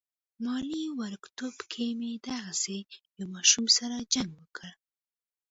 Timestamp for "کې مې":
1.71-2.13